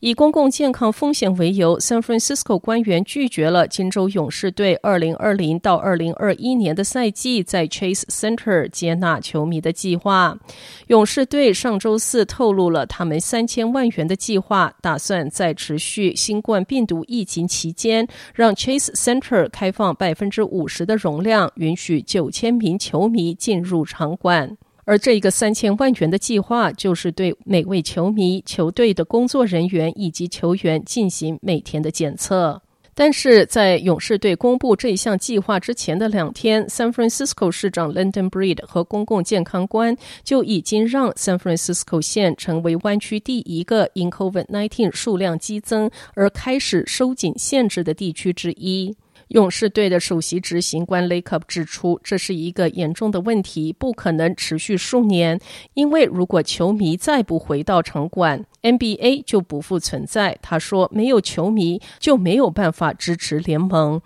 [0.00, 10.38] 以公共健康风险为由，San Francisco 官员拒绝了金州勇士队2020到2021年的赛季在 Chase Center 接纳球迷的计划。
[10.86, 24.56] 勇士队上周四透露了他们三千万元的计划，打算在持续新冠病毒疫情期间，让 Chase Center 开放百分之五十的容量，允许九千名球迷进入场馆。
[24.90, 32.60] 而这一个三千万元的计划，就是对每位球迷、球队的工作人员以及球员进行每天的检测。
[32.92, 48.96] 但是在勇士队公布这一项计划之前的两天，San Francisco 市长 London Breed 和公共健康官就已经让 San Francisco 县成为湾区第一个因 COVID-19 数量激增而开始收紧限制的地区之一。
[49.30, 55.40] 勇士队的首席执行官 l a k e 指出，这是一个严重的问题，不可能持续数年。
[55.74, 60.36] 因为如果球迷再不回到场馆，NBA 就不复存在。
[60.42, 64.02] 他说，没有球迷就没有办法支持联盟。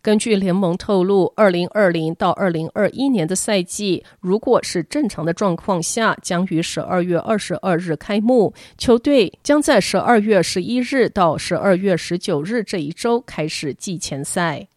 [0.00, 8.54] 根据联盟透露，二零二零到二零二一年的赛季，如果是正常的状况下，将于十二月二十二日开幕。
[8.78, 14.68] 球队将在十二月十一日到十二月十九日这一周开始季前赛。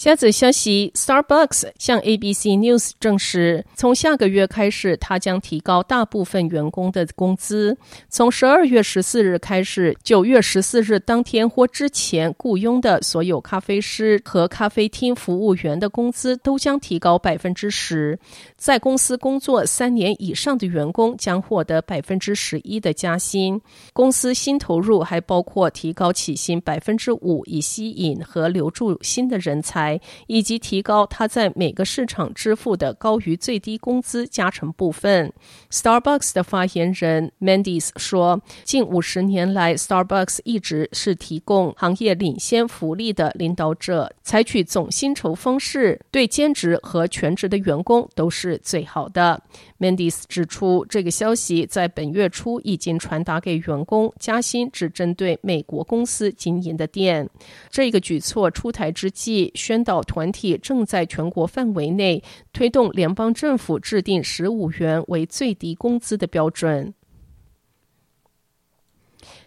[0.00, 7.76] 下则消息，Starbucks 向 ABC News 证实，从下个月开始，他将提高大部分员工的工资。
[8.08, 18.18] 从十二月十四日开始，九月十四日当天或之前雇佣的所有咖啡师和咖啡厅服务员的工资都将提高百分之十。
[18.56, 23.60] 在公司工作三年以上的员工将获得百分之十一的加薪。
[23.92, 29.89] 公司新投入还包括提高起薪百分之五，以吸引和留住新的人才。
[30.26, 35.32] 以及提高他在每个市场支付的高于最低工资加成部分。
[35.70, 49.42] Starbucks 的发言人 Mendes 说：“近五十年来，Starbucks 一直是提供行业领先福利的领导者，采取总薪酬方式，对兼职和全职的员工都是最好的。”
[49.80, 57.28] Mendes 指出，这个消息在本月初已经传达给员工，加薪只针对美国公司经营的店。
[57.70, 66.92] 这个举措出台之际，宣领导团体正在全国范围内推动联邦政府制定十五元为最低工资的标准。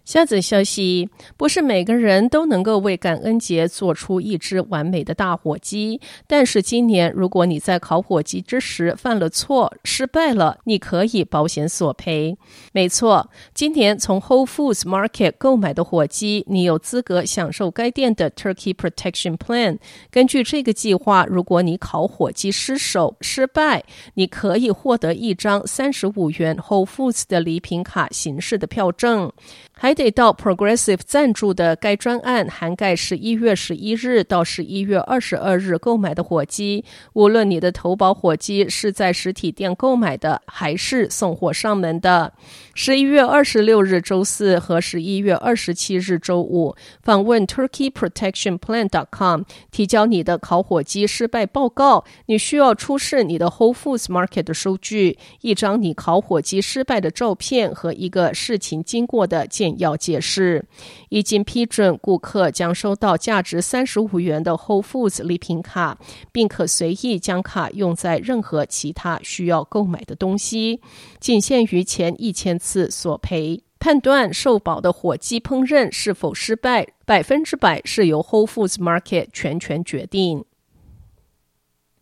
[0.06, 6.02] 下则消息，不是每个人都能够为感恩节做出一只完美的大火鸡。
[6.28, 12.38] 但是今年，如果你在烤火鸡之时犯了错，失败了，你可以保险索赔。
[12.74, 19.78] 没错，今年从 Whole Foods Market 购买的火鸡，你有资格享受该店的 Turkey Protection Plan。
[20.12, 29.32] 根据这个计划，如果你烤火鸡失手失败，你可以获得一张三十五元 Whole Foods 的礼品卡形式的票证。
[29.76, 36.86] 还得到 Progressive 赞助的该专案，涵盖十一月十一日到十一月二十二日购买的火鸡。
[37.14, 42.34] 无论你的投保火鸡是在实体店购买的，还是送货上门的。
[42.76, 52.04] 十一月二十六日周四和十一月二十七日周五，访问 TurkeyProtectionPlan.com，提交你的烤火鸡失败报告。
[52.28, 60.66] 你需要出示你的 Whole Foods Market 的收据，一张你烤火鸡失败的照片和一个事情经过的简要要解释。
[61.10, 65.98] 一经批准，顾客将收到价值三十五元的 Whole Foods 礼品卡，
[66.32, 70.82] 并可随意将卡用在任何其他需要购买的东西，
[71.20, 73.62] 仅限于前一千次索赔。
[73.80, 80.46] 判断受保的火鸡烹饪是否失败，百分之百是由 Whole Foods Market 全权决定。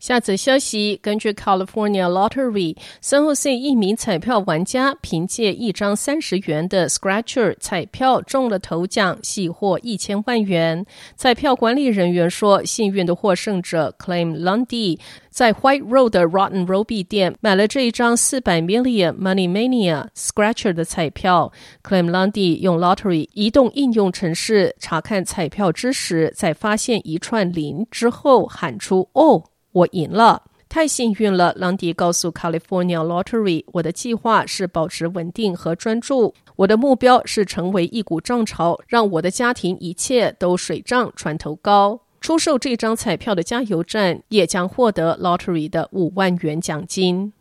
[0.02, 10.84] 下则消息，根据 California Lottery，San Jose 一名彩票玩家凭借一张三十元的 Scratcher 彩票中了头奖，喜获一千万元。
[11.16, 14.98] 彩票管理人员说，幸运的获胜者 Claim Lundy
[15.30, 21.54] 在 White Road 的 Rotten Robbie 店买了这一张四百 million Money Mania Scratcher 的彩票。
[21.84, 29.44] Claim Lundy 用 Lottery 移动应用程式查看彩票之时，在发现一串零之后喊出“哦”。
[29.72, 31.54] 我赢了，太幸运了！
[31.58, 36.34] 朗迪告诉 California Lottery：“ 我的计划是保持稳定和专注。
[36.58, 42.02] 我的目标是成为一股涨潮，让我的家庭一切都水涨船头高。
[42.20, 47.34] 出售这张彩票的加油站也将获得 lottery 的五万元奖金。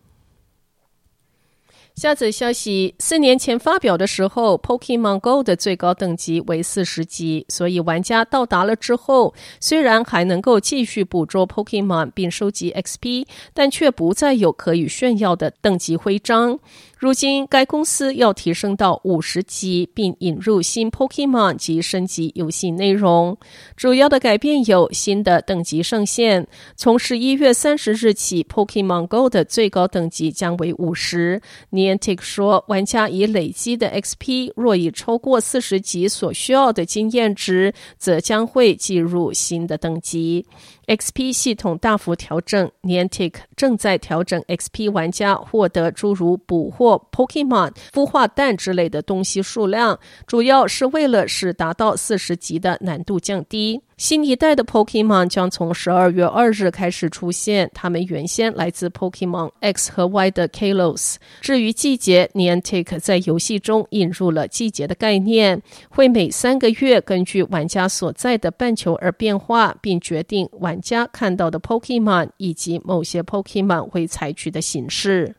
[2.00, 16.58] 下则消息，四年前发表的时候，Pokemon Go 的最高等级为四十级，所以玩家到达了之后，虽然还能够继续捕捉 Pokemon 并收集 XP，但却不再有可以炫耀的等级徽章。
[17.00, 23.38] 如今，该公司要提升到五十级，并引入新 Pokemon 及升级游戏内容。
[23.74, 31.40] 主要的改变有新的等级上限，从十一月三十日起，Pokemon Go 的最高等级将为五十。
[31.72, 40.44] Niantic 说，玩家已累积的 XP 若已超过四十级所需要的经验值，则将会计入新的等级。
[40.90, 53.80] XP 系统大幅调整，Niantic 正在调整 XP 玩家获得诸如捕获 Pokemon、孵化蛋之类的东西数量，主要是为了使达到四十级的难度降低。
[54.00, 61.16] 新一代的 Pokemon 将从十二月二日开始出现，它们原先来自 Pokemon X 和 Y 的 Kalos。
[61.42, 65.60] 至于季节，Niantic 在游戏中引入了季节的概念，
[65.90, 75.36] 会每三个月根据玩家所在的半球而变化，并决定玩家看到的 Pokemon 以及某些 Pokemon 会采取的形式。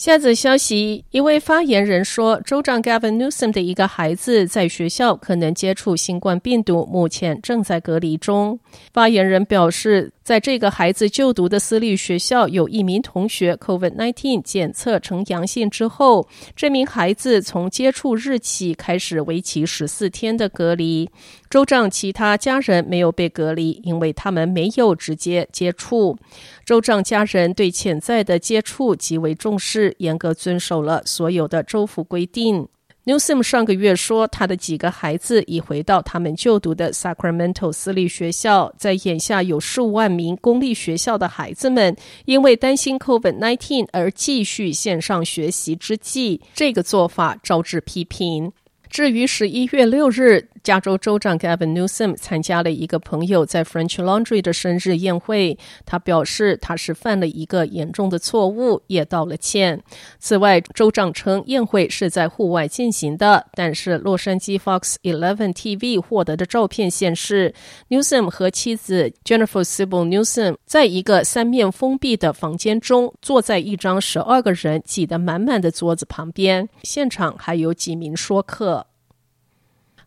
[0.00, 8.58] 下则消息，一位发言人说，州长 Gavin Newsom 的一个孩子在学校可能接触新冠病毒，目前正在隔离中。
[8.94, 16.26] 发言人表示，在这个孩子就读的私立学校，有一名同学 COVID-19 检测呈阳性之后，
[16.56, 21.10] 这名孩子从接触日起开始为期十四天的隔离。
[21.50, 26.16] 州长其他家人没有被隔离，因为他们没有直接接触。
[26.64, 32.68] 州长家人对潜在的接触极为重视，严格遵守了所有的州府规定。
[33.04, 38.72] Newsom 上个月说，他的几个孩子已回到他们就读的 Sacramento 私立学校。
[38.78, 41.96] 在眼下有数万名公立学校的孩子们
[42.26, 48.52] 因为担心 COVID-19 而继续线上学习之际，这个做法招致批评。
[48.88, 55.58] 至于十一月六日，加州州长 Gavin Newsom 参加了一个朋友在 French Laundry 的生日宴会。
[55.84, 59.82] 他表示他是犯了一个严重的错误，也道了歉。
[60.18, 67.54] 此外，州长称宴会是在户外进行的，但是洛杉矶 Fox Eleven TV 获得的照片显示
[67.88, 78.89] ，Newsom 和妻子 Jennifer Sibyl Newsom 在一个三面封闭的房间中，坐在一张十二个人挤得满满的桌子旁边，现场还有几名说客。